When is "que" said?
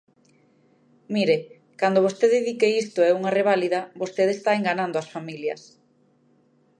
2.59-2.69